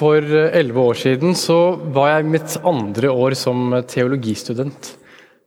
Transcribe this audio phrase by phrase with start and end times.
[0.00, 4.94] For elleve år siden så var jeg mitt andre år som teologistudent.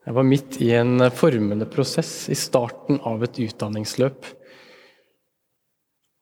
[0.05, 4.27] Jeg var midt i en formende prosess i starten av et utdanningsløp.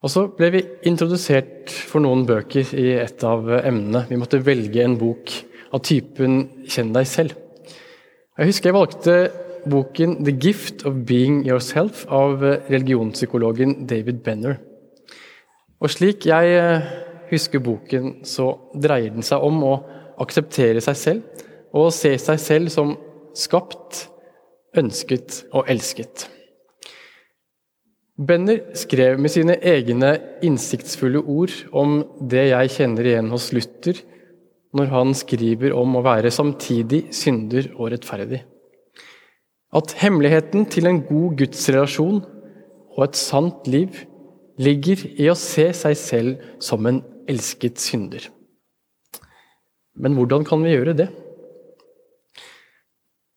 [0.01, 4.05] Og så ble vi introdusert for noen bøker i et av emnene.
[4.07, 5.35] Vi måtte velge en bok
[5.75, 7.35] av typen 'Kjenn deg selv'.
[8.39, 9.15] Jeg husker jeg valgte
[9.67, 12.39] boken 'The Gift of Being Yourself' av
[12.71, 14.61] religionspsykologen David Benner.
[15.81, 19.75] Og slik jeg eh, husker boken, så dreier den seg om å
[20.21, 22.93] akseptere seg selv og se seg selv som
[23.37, 24.07] skapt,
[24.77, 26.27] ønsket og elsket.
[28.21, 30.11] Benner skrev med sine egne
[30.45, 33.97] innsiktsfulle ord om det jeg kjenner igjen hos Luther,
[34.77, 38.43] når han skriver om å være samtidig synder og rettferdig.
[39.75, 42.21] At hemmeligheten til en god gudsrelasjon
[42.91, 44.03] og et sant liv
[44.61, 48.27] ligger i å se seg selv som en elsket synder.
[49.95, 51.09] Men hvordan kan vi gjøre det?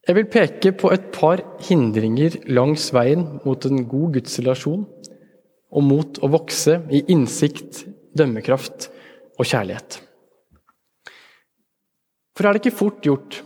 [0.04, 4.82] Jeg vil peke på et par hindringer langs veien mot en god gudsrelasjon
[5.74, 8.90] og mot å vokse i innsikt, dømmekraft
[9.40, 9.96] og kjærlighet.
[12.36, 13.40] For er det ikke fort gjort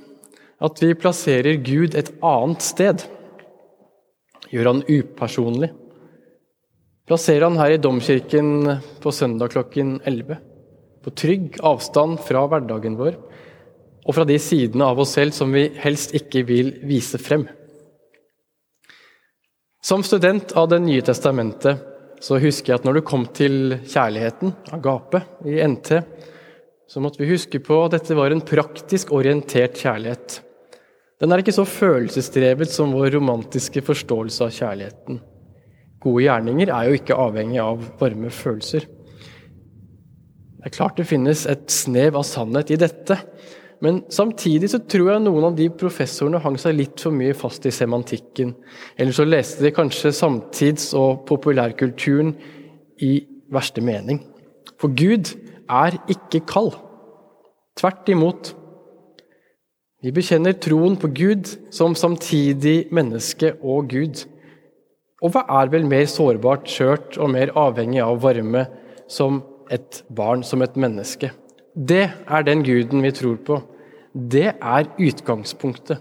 [0.65, 3.05] at vi plasserer Gud et annet sted?
[4.50, 5.70] Gjør han upersonlig?
[7.09, 10.41] Plasserer han her i domkirken på søndag klokken 11?
[11.04, 13.16] På trygg avstand fra hverdagen vår?
[14.08, 17.44] og fra de sidene av oss selv som vi helst ikke vil vise frem.
[19.84, 21.84] Som student av Det nye testamentet
[22.24, 25.92] så husker jeg at når du kom til kjærligheten, agape, i NT,
[26.88, 30.41] så måtte vi huske på at dette var en praktisk orientert kjærlighet.
[31.20, 35.20] Den er ikke så følelsesdrevet som vår romantiske forståelse av kjærligheten.
[36.02, 38.88] Gode gjerninger er jo ikke avhengig av varme følelser.
[40.59, 43.14] Det er klart det finnes et snev av sannhet i dette,
[43.84, 47.67] men samtidig så tror jeg noen av de professorene hang seg litt for mye fast
[47.69, 48.56] i semantikken.
[48.99, 52.32] Eller så leste de kanskje samtids- og populærkulturen
[53.06, 53.12] i
[53.55, 54.19] verste mening.
[54.82, 55.31] For Gud
[55.71, 56.72] er ikke kald.
[57.78, 58.50] Tvert imot.
[60.03, 64.25] Vi bekjenner troen på Gud som samtidig menneske og Gud.
[65.22, 68.66] Og hva er vel mer sårbart, skjørt og mer avhengig av varme
[69.11, 69.41] som
[69.71, 71.33] et barn, som et menneske?
[71.75, 73.61] Det er den guden vi tror på.
[74.15, 76.01] Det er utgangspunktet.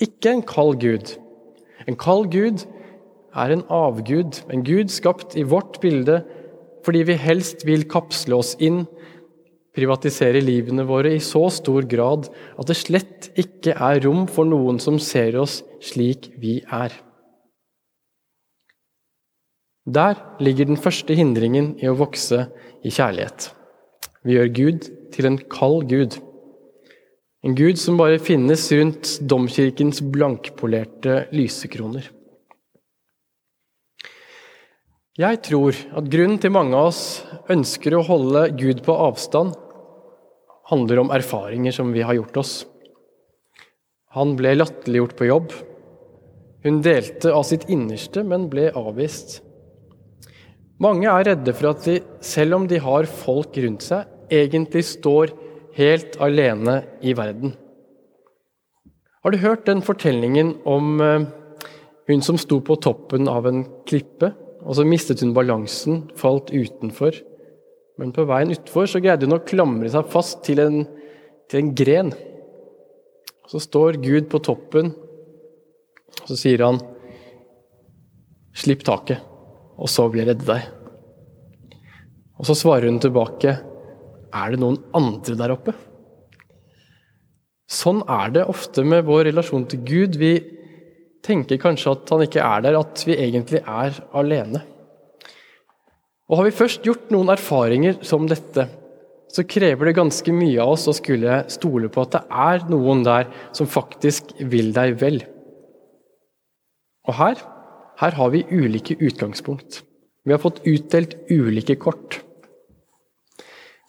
[0.00, 1.16] Ikke en kald gud.
[1.88, 2.66] En kald gud
[3.34, 6.22] er en avgud, en gud skapt i vårt bilde
[6.84, 8.86] fordi vi helst vil kapsle oss inn,
[9.76, 14.80] privatisere livene våre i så stor grad at det slett ikke er rom for noen
[14.82, 16.94] som ser oss slik vi er.
[19.90, 22.44] Der ligger den første hindringen i å vokse
[22.86, 23.48] i kjærlighet.
[24.22, 26.18] Vi gjør Gud til en kald gud.
[27.42, 32.04] En gud som bare finnes rundt domkirkens blankpolerte lysekroner.
[35.20, 37.02] Jeg tror at grunnen til mange av oss
[37.50, 39.56] ønsker å holde Gud på avstand,
[40.70, 42.54] handler om erfaringer som vi har gjort oss.
[44.14, 45.52] Han ble latterliggjort på jobb.
[46.64, 49.40] Hun delte av sitt innerste, men ble avvist.
[50.80, 55.34] Mange er redde for at de, selv om de har folk rundt seg, egentlig står
[55.76, 57.52] helt alene i verden.
[59.20, 61.26] Har du hørt den fortellingen om eh,
[62.08, 64.32] hun som sto på toppen av en klippe,
[64.64, 67.18] og så mistet hun balansen, falt utenfor.
[68.00, 70.82] Men på veien utfor så greide hun å klamre seg fast til en,
[71.52, 72.14] til en gren.
[73.52, 74.94] Så står Gud på toppen,
[76.22, 76.80] og så sier han,
[78.56, 79.29] 'Slipp taket'
[79.80, 80.68] og så vil jeg redde deg.
[82.40, 83.56] Og så svarer hun tilbake,
[84.30, 85.74] er det noen andre der oppe?
[87.70, 90.18] Sånn er det ofte med vår relasjon til Gud.
[90.18, 90.32] Vi
[91.24, 94.64] tenker kanskje at han ikke er der, at vi egentlig er alene.
[96.30, 98.68] Og Har vi først gjort noen erfaringer som dette,
[99.30, 103.04] så krever det ganske mye av oss å skulle stole på at det er noen
[103.06, 105.20] der som faktisk vil deg vel.
[107.06, 107.42] Og her,
[108.00, 109.82] her har vi ulike utgangspunkt.
[110.24, 112.20] Vi har fått utdelt ulike kort.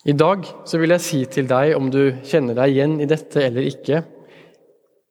[0.06, 3.44] I dag så vil jeg si til deg, om du kjenner deg igjen i dette
[3.46, 4.02] eller ikke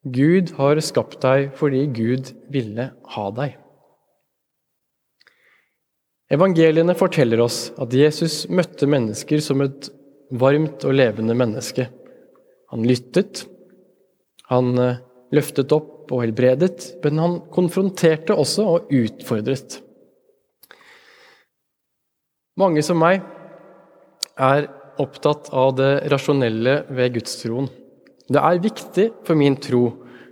[0.00, 3.56] Gud har skapt deg fordi Gud ville ha deg.
[6.31, 9.91] Evangeliene forteller oss at Jesus møtte mennesker som et
[10.31, 11.88] varmt og levende menneske.
[12.70, 13.44] Han lyttet,
[14.50, 15.00] han eh,
[15.35, 19.78] løftet opp og helbredet, men han konfronterte også og utfordret.
[22.60, 23.22] Mange som meg
[24.40, 24.68] er
[25.00, 27.70] opptatt av det rasjonelle ved gudstroen.
[28.30, 29.84] Det er viktig for min tro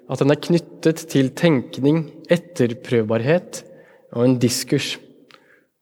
[0.08, 3.62] at den er knyttet til tenkning, etterprøvbarhet
[4.16, 4.96] og en diskurs.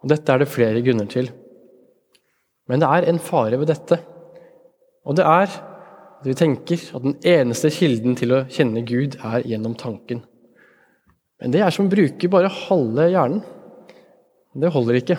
[0.02, 1.30] Og Dette er det flere grunner til.
[2.66, 3.98] Men det er en fare ved dette.
[5.06, 5.50] Og det er
[6.26, 10.24] at vi tenker at den eneste kilden til å kjenne Gud er gjennom tanken.
[11.38, 13.44] Men det er som å bruke bare halve hjernen.
[14.56, 15.16] Det holder ikke.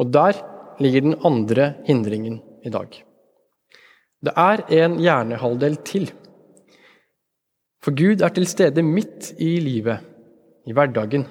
[0.00, 0.40] Og der
[0.82, 2.96] ligger den andre hindringen i dag.
[4.22, 6.08] Det er en hjernehalvdel til.
[7.82, 10.02] For Gud er til stede midt i livet,
[10.66, 11.28] i hverdagen.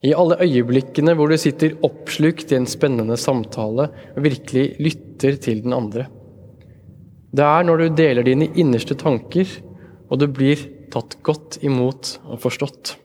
[0.00, 5.60] I alle øyeblikkene hvor du sitter oppslukt i en spennende samtale og virkelig lytter til
[5.66, 6.06] den andre.
[7.30, 9.46] Det er når du deler dine innerste tanker,
[10.10, 12.96] og du blir tatt godt imot og forstått.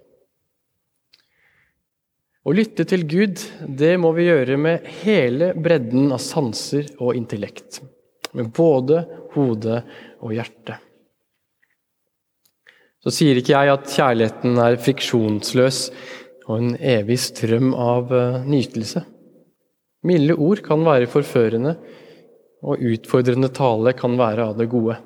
[2.45, 7.80] Å lytte til Gud, det må vi gjøre med hele bredden av sanser og intellekt.
[8.38, 9.01] Med både
[9.33, 9.80] hode
[10.22, 10.77] og hjerte.
[13.01, 15.81] Så sier ikke jeg at kjærligheten er friksjonsløs
[16.45, 19.04] og en evig strøm av eh, nytelse.
[20.06, 21.75] Milde ord kan være forførende,
[22.66, 24.98] og utfordrende tale kan være av det gode.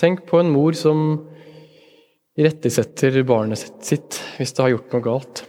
[0.00, 1.02] Tenk på en mor som
[2.36, 5.42] irettesetter barnet sitt hvis det har gjort noe galt.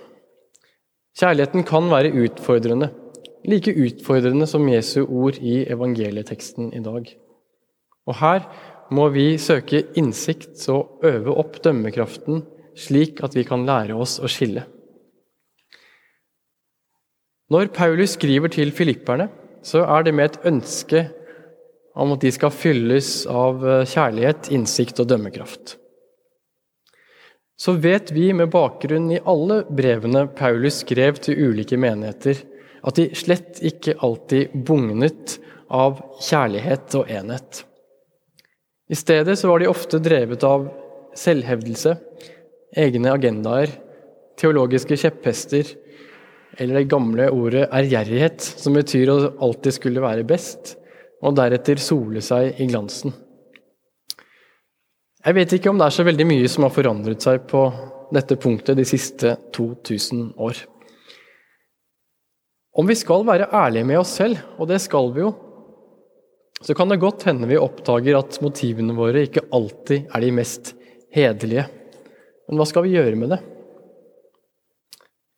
[1.17, 2.91] Kjærligheten kan være utfordrende,
[3.47, 7.09] like utfordrende som Jesu ord i evangelieteksten i dag.
[8.07, 8.45] Og her
[8.93, 12.43] må vi søke innsikt og øve opp dømmekraften,
[12.77, 14.63] slik at vi kan lære oss å skille.
[17.51, 19.29] Når Paulus skriver til filipperne,
[19.67, 21.03] så er det med et ønske
[21.97, 25.75] om at de skal fylles av eh, kjærlighet, innsikt og dømmekraft.
[27.57, 32.43] Så vet vi med bakgrunn i alle brevene Paulus skrev til ulike menigheter,
[32.85, 35.39] at de slett ikke alltid bugnet
[35.73, 37.63] av kjærlighet og enhet.
[38.87, 40.69] I stedet så var de ofte drevet av
[41.17, 41.97] selvhevdelse,
[42.77, 43.73] egne agendaer,
[44.37, 45.73] teologiske kjepphester
[46.57, 50.75] eller det gamle ordet ærgjerrighet, som betyr å alltid skulle være best,
[51.21, 53.13] og deretter sole seg i glansen.
[55.27, 57.67] Jeg vet ikke om det er så veldig mye som har forandret seg på
[58.15, 60.61] dette punktet de siste 2000 år.
[62.77, 65.33] Om vi skal være ærlige med oss selv, og det skal vi jo,
[66.61, 70.73] så kan det godt hende vi oppdager at motivene våre ikke alltid er de mest
[71.13, 71.67] hederlige.
[72.47, 73.41] Men hva skal vi gjøre med det?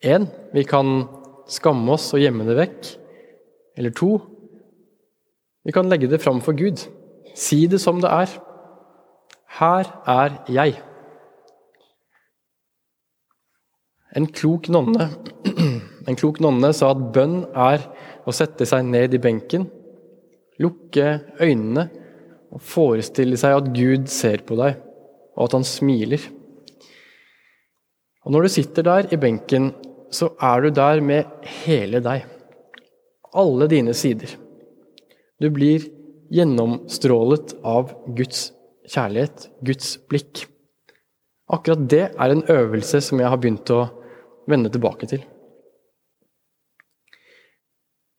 [0.00, 1.04] Én, vi kan
[1.50, 2.92] skamme oss og gjemme det vekk.
[3.76, 4.14] Eller to,
[5.64, 6.80] vi kan legge det fram for Gud.
[7.36, 8.32] Si det som det er.
[9.60, 10.78] Her er jeg.
[14.16, 15.10] En klok nonne,
[16.08, 17.84] en klok nonne sa at bønn er
[18.26, 19.68] å sette seg ned i benken,
[20.58, 21.86] lukke øynene
[22.50, 24.80] og forestille seg at Gud ser på deg,
[25.36, 26.24] og at han smiler.
[28.26, 29.70] Og Når du sitter der i benken
[30.14, 32.26] så er du der med hele deg.
[33.30, 34.32] Alle dine sider.
[35.40, 35.86] Du blir
[36.30, 38.50] gjennomstrålet av Guds
[38.90, 40.44] kjærlighet, Guds blikk.
[41.50, 43.84] Akkurat det er en øvelse som jeg har begynt å
[44.50, 45.22] vende tilbake til.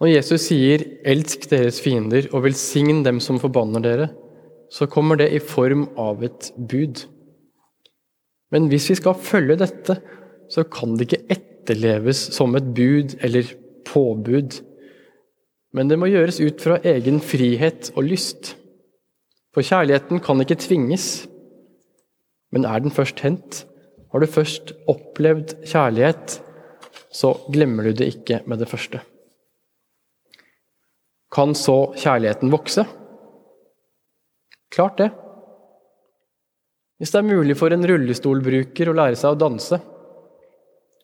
[0.02, 4.10] Når Jesus sier 'elsk deres fiender og velsign dem som forbanner dere',
[4.72, 7.06] så kommer det i form av et bud.
[8.52, 10.02] Men hvis vi skal følge dette,
[10.50, 13.54] så kan det ikke etter etterleves som et bud eller
[13.88, 14.62] påbud.
[15.74, 18.56] Men det må gjøres ut fra egen frihet og lyst.
[19.56, 21.28] For kjærligheten kan ikke tvinges.
[22.52, 23.66] Men er den først hendt,
[24.12, 26.42] har du først opplevd kjærlighet,
[27.12, 29.00] så glemmer du det ikke med det første.
[31.32, 32.84] Kan så kjærligheten vokse?
[34.72, 35.10] Klart det.
[37.00, 39.80] Hvis det er mulig for en rullestolbruker å lære seg å danse,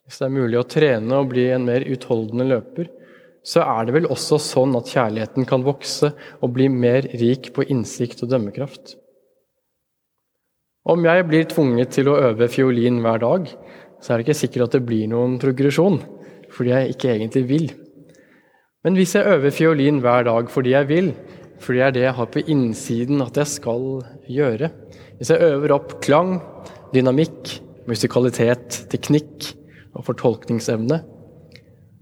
[0.07, 2.87] hvis det er mulig å trene og bli en mer utholdende løper,
[3.47, 7.65] så er det vel også sånn at kjærligheten kan vokse og bli mer rik på
[7.67, 8.95] innsikt og dømmekraft.
[10.87, 13.49] Om jeg blir tvunget til å øve fiolin hver dag,
[13.99, 15.99] så er det ikke sikkert at det blir noen progresjon,
[16.55, 17.67] fordi jeg ikke egentlig vil.
[18.87, 21.11] Men hvis jeg øver fiolin hver dag fordi jeg vil,
[21.59, 23.85] fordi det er det jeg har på innsiden at jeg skal
[24.29, 24.69] gjøre
[25.17, 26.35] Hvis jeg øver opp klang,
[26.93, 27.55] dynamikk,
[27.89, 29.56] musikalitet, teknikk,
[29.97, 31.01] og fortolkningsevne,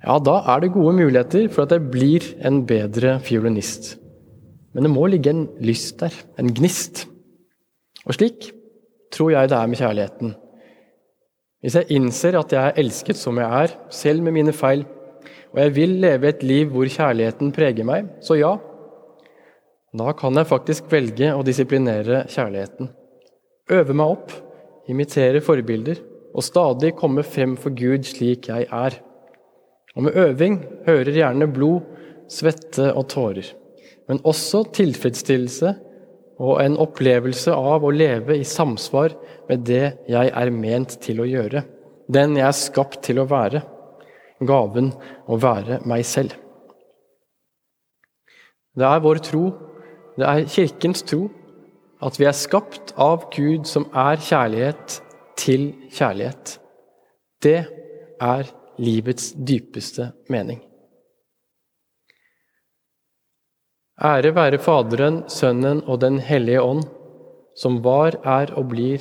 [0.05, 3.95] ja, da er det gode muligheter for at jeg blir en bedre fiolinist.
[4.75, 7.05] Men det må ligge en lyst der, en gnist.
[8.05, 8.51] Og slik
[9.15, 10.35] tror jeg det er med kjærligheten.
[11.63, 14.83] Hvis jeg innser at jeg er elsket som jeg er, selv med mine feil,
[15.55, 18.51] og jeg vil leve et liv hvor kjærligheten preger meg, så ja.
[19.95, 22.91] Da kan jeg faktisk velge å disiplinere kjærligheten.
[23.73, 24.35] Øve meg opp,
[24.91, 26.03] imitere forbilder
[26.35, 28.97] og stadig komme frem for Gud slik jeg er.
[29.95, 31.85] Og med øving hører gjerne blod,
[32.27, 33.47] svette og tårer,
[34.09, 35.75] men også tilfredsstillelse
[36.41, 39.15] og en opplevelse av å leve i samsvar
[39.47, 41.63] med det jeg er ment til å gjøre,
[42.11, 43.61] den jeg er skapt til å være,
[44.43, 44.91] gaven
[45.31, 46.35] å være meg selv.
[48.75, 49.45] Det er vår tro,
[50.19, 51.29] det er Kirkens tro,
[52.03, 54.99] at vi er skapt av Gud som er kjærlighet,
[55.37, 56.59] til kjærlighet.
[57.43, 57.65] Det
[58.21, 60.61] er livets dypeste mening.
[64.03, 66.83] Ære være Faderen, Sønnen og Den hellige ånd,
[67.55, 68.99] som var, er og blir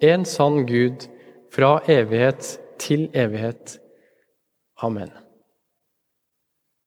[0.00, 1.08] en sann Gud
[1.54, 3.78] fra evighet til evighet.
[4.82, 5.10] Amen.